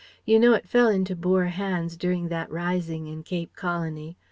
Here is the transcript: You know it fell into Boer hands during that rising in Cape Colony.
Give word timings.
You 0.25 0.39
know 0.39 0.55
it 0.55 0.67
fell 0.67 0.87
into 0.89 1.15
Boer 1.15 1.45
hands 1.45 1.95
during 1.95 2.29
that 2.29 2.49
rising 2.49 3.05
in 3.05 3.21
Cape 3.21 3.55
Colony. 3.55 4.17